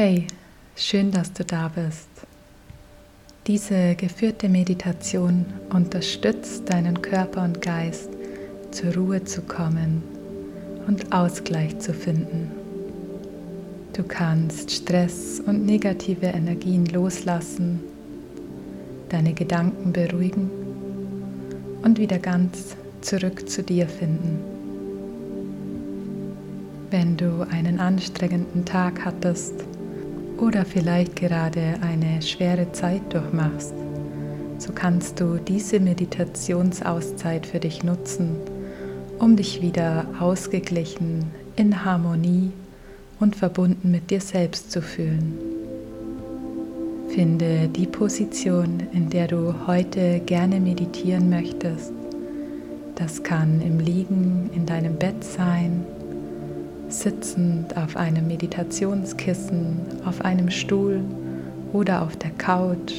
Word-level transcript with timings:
Hey, 0.00 0.28
schön, 0.76 1.10
dass 1.10 1.32
du 1.32 1.44
da 1.44 1.66
bist. 1.74 2.08
Diese 3.48 3.96
geführte 3.96 4.48
Meditation 4.48 5.44
unterstützt 5.70 6.70
deinen 6.70 7.02
Körper 7.02 7.42
und 7.42 7.60
Geist, 7.60 8.08
zur 8.70 8.94
Ruhe 8.94 9.24
zu 9.24 9.42
kommen 9.42 10.04
und 10.86 11.12
Ausgleich 11.12 11.80
zu 11.80 11.92
finden. 11.92 12.52
Du 13.92 14.04
kannst 14.04 14.70
Stress 14.70 15.42
und 15.44 15.66
negative 15.66 16.26
Energien 16.26 16.86
loslassen, 16.86 17.80
deine 19.08 19.32
Gedanken 19.32 19.92
beruhigen 19.92 20.48
und 21.82 21.98
wieder 21.98 22.20
ganz 22.20 22.76
zurück 23.00 23.50
zu 23.50 23.64
dir 23.64 23.88
finden. 23.88 24.38
Wenn 26.92 27.16
du 27.16 27.44
einen 27.50 27.80
anstrengenden 27.80 28.64
Tag 28.64 29.04
hattest, 29.04 29.64
oder 30.38 30.64
vielleicht 30.64 31.16
gerade 31.16 31.74
eine 31.80 32.22
schwere 32.22 32.70
Zeit 32.72 33.12
durchmachst, 33.12 33.74
so 34.58 34.72
kannst 34.72 35.20
du 35.20 35.38
diese 35.38 35.80
Meditationsauszeit 35.80 37.46
für 37.46 37.60
dich 37.60 37.82
nutzen, 37.82 38.36
um 39.18 39.36
dich 39.36 39.62
wieder 39.62 40.06
ausgeglichen, 40.20 41.24
in 41.56 41.84
Harmonie 41.84 42.52
und 43.20 43.36
verbunden 43.36 43.90
mit 43.90 44.10
dir 44.10 44.20
selbst 44.20 44.70
zu 44.70 44.80
fühlen. 44.80 45.38
Finde 47.08 47.68
die 47.68 47.86
Position, 47.86 48.82
in 48.92 49.10
der 49.10 49.26
du 49.26 49.66
heute 49.66 50.20
gerne 50.20 50.60
meditieren 50.60 51.30
möchtest. 51.30 51.92
Das 52.94 53.22
kann 53.22 53.60
im 53.60 53.80
Liegen 53.80 54.50
in 54.54 54.66
deinem 54.66 54.96
Bett 54.96 55.24
sein 55.24 55.84
sitzend 56.88 57.76
auf 57.76 57.96
einem 57.96 58.26
Meditationskissen, 58.26 59.80
auf 60.04 60.24
einem 60.24 60.50
Stuhl 60.50 61.00
oder 61.72 62.02
auf 62.02 62.16
der 62.16 62.30
Couch. 62.30 62.94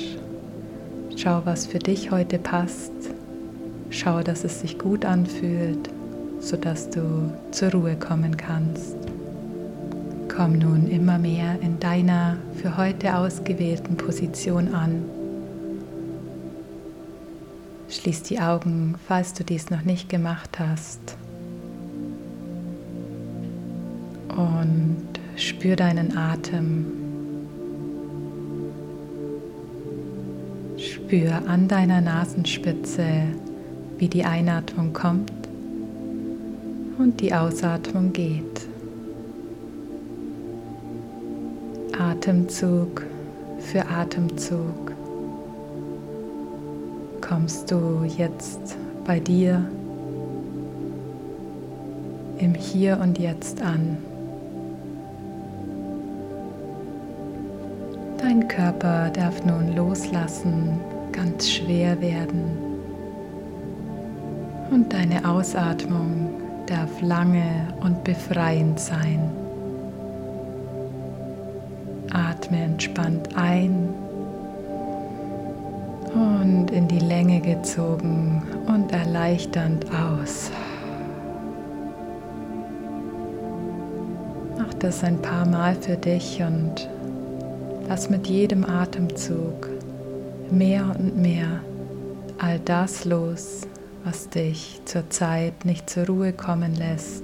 Schau, 1.15 1.41
was 1.45 1.65
für 1.65 1.79
dich 1.79 2.11
heute 2.11 2.37
passt. 2.37 2.91
Schau, 3.89 4.21
dass 4.21 4.43
es 4.43 4.61
sich 4.61 4.77
gut 4.77 5.05
anfühlt, 5.05 5.89
sodass 6.39 6.89
du 6.89 7.33
zur 7.51 7.71
Ruhe 7.71 7.95
kommen 7.95 8.37
kannst. 8.37 8.95
Komm 10.33 10.59
nun 10.59 10.87
immer 10.87 11.17
mehr 11.17 11.59
in 11.61 11.79
deiner 11.79 12.37
für 12.61 12.77
heute 12.77 13.17
ausgewählten 13.17 13.97
Position 13.97 14.73
an. 14.73 15.03
Schließ 17.89 18.23
die 18.23 18.39
Augen, 18.39 18.95
falls 19.07 19.33
du 19.33 19.43
dies 19.43 19.71
noch 19.71 19.81
nicht 19.81 20.09
gemacht 20.09 20.59
hast. 20.59 21.17
Und 24.39 25.19
spür 25.35 25.75
deinen 25.75 26.15
Atem. 26.15 26.85
Spür 30.77 31.41
an 31.47 31.67
deiner 31.67 31.99
Nasenspitze, 31.99 33.03
wie 33.97 34.07
die 34.07 34.23
Einatmung 34.23 34.93
kommt 34.93 35.31
und 36.97 37.19
die 37.19 37.33
Ausatmung 37.33 38.13
geht. 38.13 38.67
Atemzug 41.97 43.03
für 43.59 43.85
Atemzug 43.87 44.93
kommst 47.19 47.69
du 47.69 48.05
jetzt 48.17 48.77
bei 49.05 49.19
dir 49.19 49.69
im 52.37 52.53
Hier 52.53 52.99
und 53.01 53.19
Jetzt 53.19 53.61
an. 53.61 53.97
Dein 58.29 58.47
Körper 58.47 59.09
darf 59.09 59.43
nun 59.43 59.75
loslassen, 59.75 60.79
ganz 61.11 61.49
schwer 61.49 61.99
werden. 61.99 62.59
Und 64.69 64.93
deine 64.93 65.27
Ausatmung 65.27 66.29
darf 66.67 67.01
lange 67.01 67.73
und 67.81 68.03
befreiend 68.03 68.79
sein. 68.79 69.31
Atme 72.13 72.65
entspannt 72.65 73.35
ein 73.35 73.89
und 76.13 76.69
in 76.69 76.87
die 76.87 76.99
Länge 76.99 77.41
gezogen 77.41 78.43
und 78.67 78.91
erleichternd 78.91 79.87
aus. 79.87 80.51
Mach 84.55 84.75
das 84.75 85.03
ein 85.03 85.19
paar 85.19 85.47
Mal 85.47 85.73
für 85.73 85.97
dich 85.97 86.43
und 86.43 86.87
Lass 87.89 88.07
mit 88.07 88.27
jedem 88.27 88.65
Atemzug 88.65 89.67
mehr 90.51 90.95
und 90.99 91.17
mehr 91.17 91.63
all 92.37 92.59
das 92.59 93.03
los, 93.03 93.61
was 94.03 94.29
dich 94.29 94.79
zurzeit 94.85 95.65
nicht 95.65 95.89
zur 95.89 96.05
Ruhe 96.05 96.31
kommen 96.31 96.75
lässt, 96.75 97.23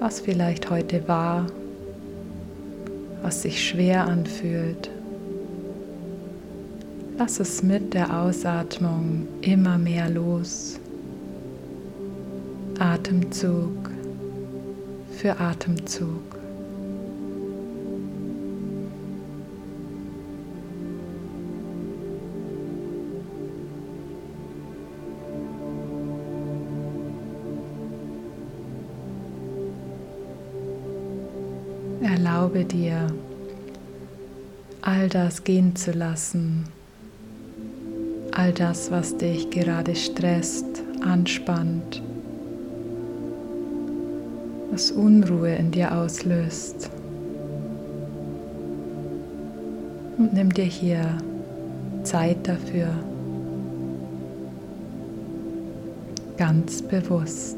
was 0.00 0.18
vielleicht 0.18 0.70
heute 0.70 1.06
war, 1.06 1.46
was 3.22 3.42
sich 3.42 3.64
schwer 3.68 4.08
anfühlt. 4.08 4.90
Lass 7.16 7.38
es 7.38 7.62
mit 7.62 7.94
der 7.94 8.12
Ausatmung 8.12 9.28
immer 9.40 9.78
mehr 9.78 10.10
los. 10.10 10.80
Atemzug 12.80 13.88
für 15.12 15.38
Atemzug. 15.38 16.35
Erlaube 32.02 32.64
dir, 32.64 33.06
all 34.82 35.08
das 35.08 35.44
gehen 35.44 35.74
zu 35.74 35.92
lassen, 35.92 36.64
all 38.32 38.52
das, 38.52 38.90
was 38.90 39.16
dich 39.16 39.48
gerade 39.48 39.96
stresst, 39.96 40.82
anspannt, 41.00 42.02
was 44.70 44.90
Unruhe 44.90 45.54
in 45.54 45.70
dir 45.70 45.96
auslöst. 45.96 46.90
Und 50.18 50.34
nimm 50.34 50.52
dir 50.52 50.64
hier 50.64 51.16
Zeit 52.02 52.46
dafür, 52.46 52.88
ganz 56.36 56.82
bewusst. 56.82 57.56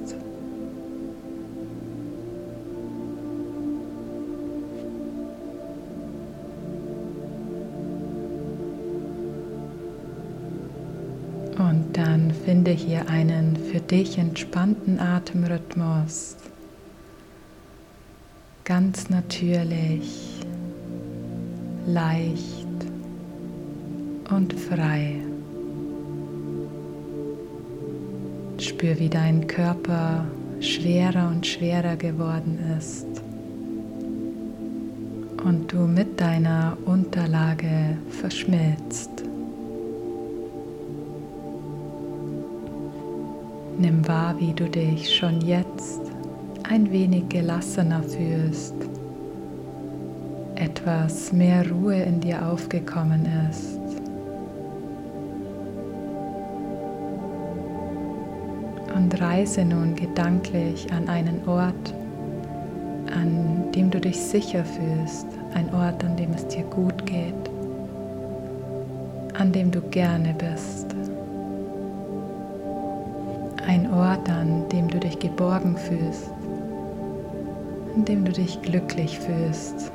Finde 12.48 12.70
hier 12.70 13.10
einen 13.10 13.56
für 13.56 13.78
dich 13.78 14.16
entspannten 14.16 14.98
Atemrhythmus. 14.98 16.34
Ganz 18.64 19.10
natürlich, 19.10 20.40
leicht 21.86 22.66
und 24.30 24.54
frei. 24.54 25.16
Spür, 28.56 28.98
wie 28.98 29.10
dein 29.10 29.46
Körper 29.46 30.24
schwerer 30.60 31.28
und 31.28 31.46
schwerer 31.46 31.96
geworden 31.96 32.58
ist 32.78 33.08
und 35.44 35.70
du 35.70 35.80
mit 35.80 36.18
deiner 36.18 36.78
Unterlage 36.86 37.98
verschmilzt. 38.08 39.27
Nimm 43.80 44.08
wahr, 44.08 44.34
wie 44.40 44.52
du 44.52 44.68
dich 44.68 45.14
schon 45.14 45.40
jetzt 45.40 46.00
ein 46.68 46.90
wenig 46.90 47.28
gelassener 47.28 48.02
fühlst, 48.02 48.74
etwas 50.56 51.32
mehr 51.32 51.64
Ruhe 51.70 52.02
in 52.02 52.20
dir 52.20 52.44
aufgekommen 52.44 53.24
ist. 53.48 53.78
Und 58.96 59.20
reise 59.20 59.64
nun 59.64 59.94
gedanklich 59.94 60.92
an 60.92 61.08
einen 61.08 61.46
Ort, 61.46 61.94
an 63.14 63.70
dem 63.76 63.92
du 63.92 64.00
dich 64.00 64.20
sicher 64.20 64.64
fühlst, 64.64 65.28
ein 65.54 65.72
Ort, 65.72 66.02
an 66.04 66.16
dem 66.16 66.32
es 66.32 66.48
dir 66.48 66.64
gut 66.64 67.06
geht, 67.06 67.32
an 69.38 69.52
dem 69.52 69.70
du 69.70 69.80
gerne 69.82 70.34
bist. 70.36 70.88
Ein 73.68 73.92
Ort, 73.92 74.30
an 74.30 74.66
dem 74.70 74.88
du 74.88 74.98
dich 74.98 75.18
geborgen 75.18 75.76
fühlst, 75.76 76.30
an 77.94 78.02
dem 78.06 78.24
du 78.24 78.32
dich 78.32 78.62
glücklich 78.62 79.18
fühlst, 79.18 79.92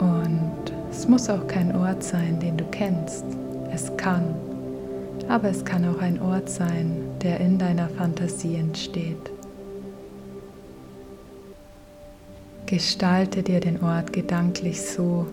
Und 0.00 0.72
es 0.90 1.06
muss 1.06 1.30
auch 1.30 1.46
kein 1.46 1.74
Ort 1.76 2.02
sein, 2.02 2.40
den 2.40 2.56
du 2.56 2.64
kennst. 2.72 3.24
Es 3.72 3.96
kann. 3.96 4.34
Aber 5.28 5.48
es 5.48 5.64
kann 5.64 5.84
auch 5.88 6.00
ein 6.00 6.20
Ort 6.20 6.48
sein, 6.50 6.96
der 7.22 7.38
in 7.38 7.58
deiner 7.58 7.88
Fantasie 7.88 8.56
entsteht. 8.56 9.30
Gestalte 12.66 13.44
dir 13.44 13.60
den 13.60 13.80
Ort 13.84 14.12
gedanklich 14.12 14.82
so, 14.82 15.28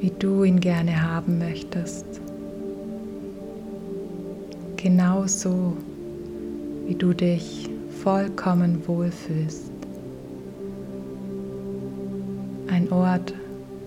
wie 0.00 0.10
du 0.10 0.44
ihn 0.44 0.60
gerne 0.60 1.02
haben 1.02 1.40
möchtest. 1.40 2.20
Genau 4.82 5.26
so, 5.26 5.76
wie 6.86 6.94
du 6.94 7.12
dich 7.12 7.68
vollkommen 8.02 8.80
wohlfühlst. 8.86 9.70
Ein 12.68 12.90
Ort 12.90 13.34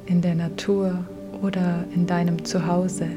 in 0.05 0.21
der 0.21 0.35
Natur 0.35 1.03
oder 1.41 1.83
in 1.95 2.05
deinem 2.05 2.45
Zuhause. 2.45 3.07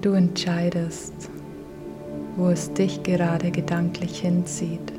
Du 0.00 0.10
entscheidest, 0.14 1.30
wo 2.36 2.48
es 2.48 2.72
dich 2.72 3.04
gerade 3.04 3.52
gedanklich 3.52 4.18
hinzieht. 4.22 4.92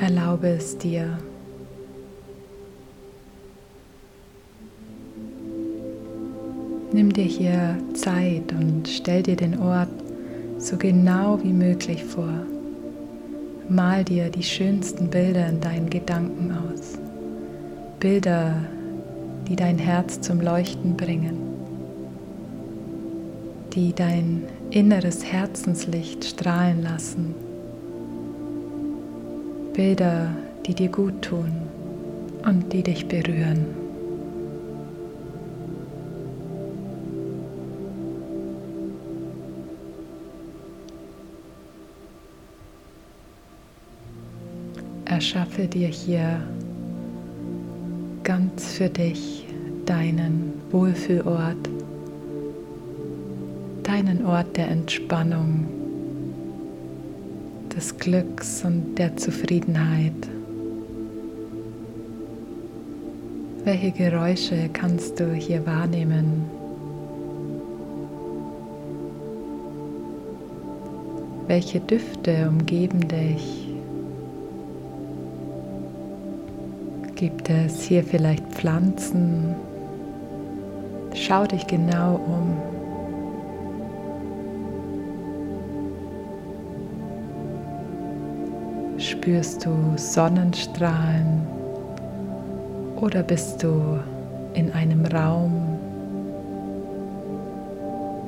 Erlaube 0.00 0.48
es 0.48 0.76
dir. 0.76 1.16
Nimm 6.90 7.12
dir 7.12 7.24
hier 7.24 7.76
Zeit 7.92 8.50
und 8.58 8.88
stell 8.88 9.22
dir 9.22 9.36
den 9.36 9.58
Ort 9.60 9.90
so 10.56 10.78
genau 10.78 11.38
wie 11.42 11.52
möglich 11.52 12.02
vor. 12.02 12.32
Mal 13.68 14.04
dir 14.04 14.30
die 14.30 14.42
schönsten 14.42 15.08
Bilder 15.08 15.48
in 15.50 15.60
deinen 15.60 15.90
Gedanken 15.90 16.50
aus. 16.50 16.98
Bilder, 18.00 18.56
die 19.46 19.56
dein 19.56 19.76
Herz 19.76 20.22
zum 20.22 20.40
Leuchten 20.40 20.96
bringen, 20.96 21.36
die 23.74 23.92
dein 23.94 24.44
inneres 24.70 25.24
Herzenslicht 25.24 26.24
strahlen 26.24 26.82
lassen. 26.82 27.34
Bilder, 29.74 30.30
die 30.66 30.74
dir 30.74 30.88
gut 30.88 31.20
tun 31.20 31.52
und 32.46 32.72
die 32.72 32.82
dich 32.82 33.06
berühren. 33.08 33.87
Erschaffe 45.18 45.66
dir 45.66 45.88
hier 45.88 46.40
ganz 48.22 48.74
für 48.74 48.88
dich 48.88 49.48
deinen 49.84 50.52
Wohlfühlort, 50.70 51.56
deinen 53.82 54.24
Ort 54.24 54.56
der 54.56 54.68
Entspannung, 54.68 55.66
des 57.74 57.98
Glücks 57.98 58.64
und 58.64 58.94
der 58.94 59.16
Zufriedenheit. 59.16 60.12
Welche 63.64 63.90
Geräusche 63.90 64.70
kannst 64.72 65.18
du 65.18 65.34
hier 65.34 65.66
wahrnehmen? 65.66 66.44
Welche 71.48 71.80
Düfte 71.80 72.48
umgeben 72.48 73.08
dich? 73.08 73.67
Gibt 77.18 77.50
es 77.50 77.82
hier 77.82 78.04
vielleicht 78.04 78.46
Pflanzen? 78.46 79.56
Schau 81.14 81.44
dich 81.46 81.66
genau 81.66 82.14
um. 82.14 82.56
Spürst 89.00 89.66
du 89.66 89.72
Sonnenstrahlen 89.96 91.44
oder 93.00 93.24
bist 93.24 93.64
du 93.64 93.98
in 94.54 94.70
einem 94.70 95.04
Raum? 95.06 95.76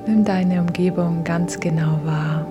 Nimm 0.05 0.25
deine 0.25 0.63
Umgebung 0.63 1.23
ganz 1.23 1.61
genau 1.61 2.01
wahr 2.05 2.45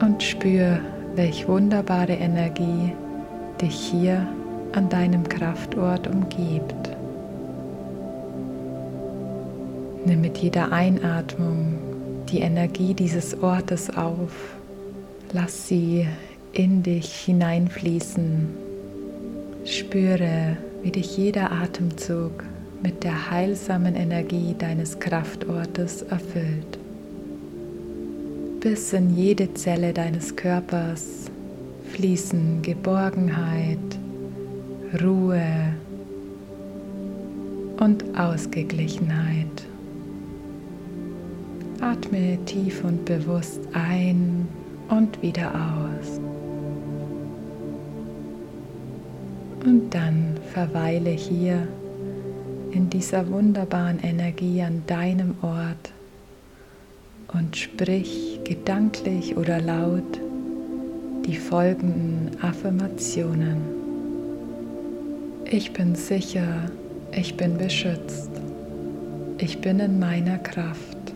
und 0.00 0.20
spür, 0.20 0.80
welch 1.14 1.46
wunderbare 1.46 2.14
Energie 2.14 2.92
dich 3.60 3.76
hier 3.76 4.26
an 4.72 4.88
deinem 4.88 5.28
Kraftort 5.28 6.06
umgibt. 6.06 6.90
Nimm 10.04 10.20
mit 10.20 10.38
jeder 10.38 10.72
Einatmung 10.72 11.78
die 12.30 12.40
Energie 12.40 12.94
dieses 12.94 13.42
Ortes 13.42 13.94
auf. 13.96 14.32
Lass 15.32 15.68
sie 15.68 16.06
in 16.52 16.82
dich 16.82 17.12
hineinfließen. 17.24 18.48
Spüre, 19.64 20.56
wie 20.82 20.90
dich 20.90 21.16
jeder 21.16 21.52
Atemzug 21.52 22.44
mit 22.82 23.04
der 23.04 23.30
heilsamen 23.30 23.96
Energie 23.96 24.54
deines 24.56 24.98
Kraftortes 24.98 26.02
erfüllt. 26.02 26.78
Bis 28.60 28.92
in 28.92 29.14
jede 29.16 29.52
Zelle 29.54 29.92
deines 29.92 30.36
Körpers 30.36 31.30
fließen 31.92 32.62
Geborgenheit, 32.62 33.78
Ruhe 34.94 35.74
und 37.78 38.04
Ausgeglichenheit. 38.18 39.46
Atme 41.80 42.38
tief 42.46 42.82
und 42.84 43.04
bewusst 43.04 43.60
ein 43.74 44.48
und 44.88 45.20
wieder 45.20 45.50
aus. 45.52 46.18
Und 49.64 49.90
dann 49.90 50.38
verweile 50.52 51.10
hier 51.10 51.68
in 52.70 52.88
dieser 52.88 53.28
wunderbaren 53.28 54.00
Energie 54.00 54.62
an 54.62 54.82
deinem 54.86 55.34
Ort 55.42 55.92
und 57.34 57.56
sprich 57.56 58.40
gedanklich 58.44 59.36
oder 59.36 59.60
laut 59.60 60.18
die 61.26 61.36
folgenden 61.36 62.42
Affirmationen. 62.42 63.77
Ich 65.50 65.72
bin 65.72 65.94
sicher, 65.94 66.70
ich 67.10 67.38
bin 67.38 67.56
beschützt. 67.56 68.30
Ich 69.38 69.58
bin 69.62 69.80
in 69.80 69.98
meiner 69.98 70.36
Kraft. 70.36 71.14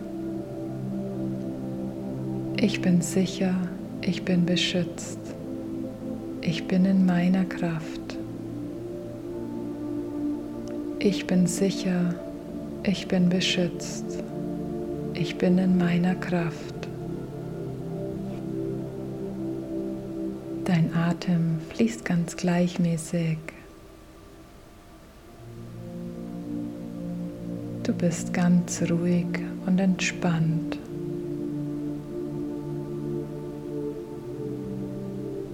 Ich 2.56 2.80
bin 2.80 3.02
sicher, 3.02 3.54
ich 4.00 4.24
bin 4.24 4.46
beschützt. 4.46 5.18
Ich 6.40 6.66
bin 6.66 6.86
in 6.86 7.04
meiner 7.04 7.44
Kraft. 7.44 8.16
Ich 10.98 11.26
bin 11.26 11.46
sicher, 11.46 12.14
ich 12.84 13.08
bin 13.08 13.28
beschützt. 13.28 14.24
Ich 15.12 15.36
bin 15.36 15.58
in 15.58 15.76
meiner 15.76 16.14
Kraft. 16.14 16.88
Dein 20.64 20.90
Atem 20.94 21.58
fließt 21.74 22.06
ganz 22.06 22.34
gleichmäßig 22.34 23.36
Du 27.84 27.92
bist 27.92 28.32
ganz 28.32 28.80
ruhig 28.88 29.26
und 29.66 29.80
entspannt. 29.80 30.78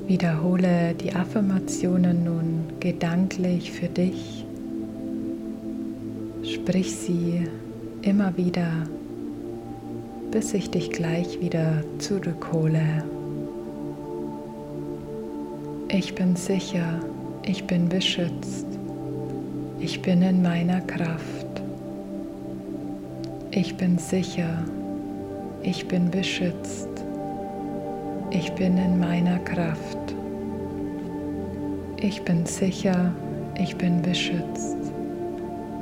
Wiederhole 0.06 0.94
die 0.94 1.14
Affirmationen 1.14 2.24
nun 2.24 2.64
gedanklich 2.80 3.72
für 3.72 3.88
dich. 3.88 4.44
Sprich 6.42 6.94
sie 6.96 7.46
immer 8.02 8.36
wieder, 8.36 8.72
bis 10.30 10.52
ich 10.52 10.70
dich 10.70 10.90
gleich 10.90 11.40
wieder 11.40 11.82
zurückhole. 11.98 13.04
Ich 15.88 16.14
bin 16.14 16.36
sicher, 16.36 17.00
ich 17.46 17.64
bin 17.64 17.88
beschützt, 17.88 18.66
ich 19.80 20.02
bin 20.02 20.20
in 20.20 20.42
meiner 20.42 20.82
Kraft. 20.82 21.37
Ich 23.50 23.76
bin 23.76 23.98
sicher, 23.98 24.64
ich 25.62 25.88
bin 25.88 26.10
beschützt, 26.10 26.88
ich 28.30 28.52
bin 28.52 28.76
in 28.76 28.98
meiner 28.98 29.38
Kraft. 29.38 30.14
Ich 32.00 32.22
bin 32.22 32.46
sicher, 32.46 33.12
ich 33.58 33.76
bin 33.76 34.02
beschützt, 34.02 34.76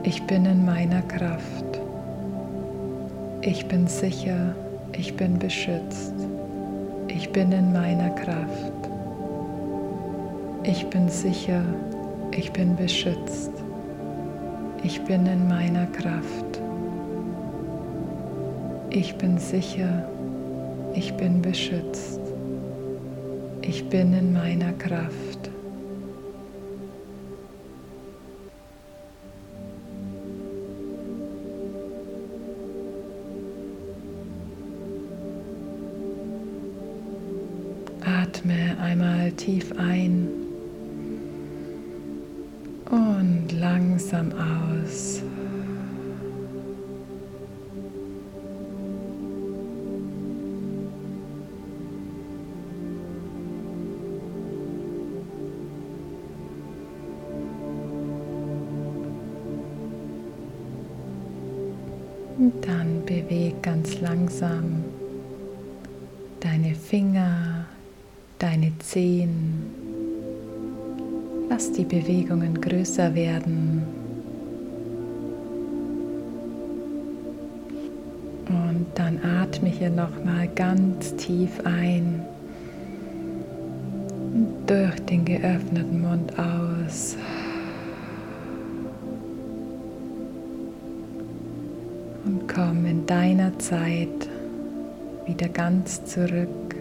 ich 0.04 0.22
bin 0.22 0.46
in 0.46 0.64
meiner 0.64 1.02
Kraft. 1.02 1.80
Ich 3.42 3.66
bin 3.66 3.86
sicher, 3.86 4.54
ich 4.92 5.14
bin 5.14 5.38
beschützt, 5.38 6.14
Ich 7.08 7.30
bin 7.30 7.52
in 7.52 7.72
meiner 7.72 8.10
Kraft. 8.10 8.72
Ich 10.64 10.86
bin 10.88 11.08
sicher. 11.08 11.62
Ich 12.32 12.52
bin 12.52 12.76
beschützt. 12.76 13.52
Ich 14.82 15.00
bin 15.02 15.26
in 15.26 15.48
meiner 15.48 15.86
Kraft. 15.86 16.45
Ich 18.98 19.14
bin 19.16 19.36
sicher. 19.36 20.08
Ich 20.94 21.12
bin 21.18 21.42
beschützt. 21.42 22.18
Ich 23.60 23.86
bin 23.90 24.14
in 24.14 24.32
meiner 24.32 24.72
Kraft. 24.72 25.50
Atme 38.00 38.78
einmal 38.80 39.30
tief 39.32 39.74
ein 39.76 40.26
und 42.90 43.52
langsam 43.60 44.32
aus. 44.32 45.20
Dann 62.38 63.02
beweg 63.06 63.62
ganz 63.62 63.98
langsam 64.02 64.84
deine 66.40 66.74
Finger, 66.74 67.64
deine 68.38 68.72
Zehen. 68.78 69.64
Lass 71.48 71.72
die 71.72 71.84
Bewegungen 71.84 72.60
größer 72.60 73.14
werden. 73.14 73.82
Und 78.48 78.86
dann 78.94 79.18
atme 79.24 79.70
hier 79.70 79.88
nochmal 79.90 80.46
ganz 80.54 81.16
tief 81.16 81.60
ein. 81.64 82.20
Durch 84.66 85.00
den 85.06 85.24
geöffneten 85.24 86.02
Mund 86.02 86.38
aus. 86.38 86.55
In 93.06 93.14
deiner 93.14 93.56
Zeit 93.60 94.28
wieder 95.26 95.48
ganz 95.48 96.04
zurück. 96.06 96.74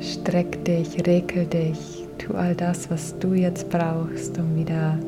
Streck 0.00 0.64
dich, 0.64 1.06
regel 1.06 1.46
dich, 1.46 2.04
tu 2.18 2.34
all 2.34 2.56
das, 2.56 2.90
was 2.90 3.16
du 3.20 3.34
jetzt 3.34 3.70
brauchst, 3.70 4.36
um 4.38 4.56
wieder 4.56 4.98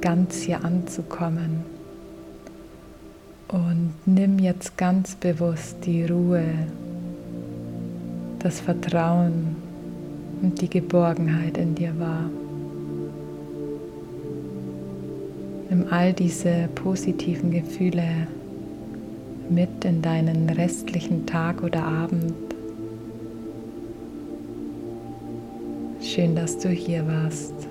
ganz 0.00 0.42
hier 0.42 0.64
anzukommen. 0.64 1.64
Und 3.48 3.94
nimm 4.06 4.38
jetzt 4.38 4.78
ganz 4.78 5.16
bewusst 5.16 5.78
die 5.84 6.04
Ruhe, 6.04 6.44
das 8.38 8.60
Vertrauen 8.60 9.56
und 10.40 10.60
die 10.60 10.70
Geborgenheit 10.70 11.58
in 11.58 11.74
dir 11.74 11.98
wahr. 11.98 12.30
Nimm 15.68 15.86
all 15.90 16.12
diese 16.12 16.68
positiven 16.76 17.50
Gefühle 17.50 18.28
mit 19.50 19.84
in 19.84 20.00
deinen 20.00 20.48
restlichen 20.48 21.26
Tag 21.26 21.62
oder 21.62 21.82
Abend. 21.82 22.34
Schön, 26.00 26.36
dass 26.36 26.56
du 26.58 26.68
hier 26.68 27.06
warst. 27.06 27.69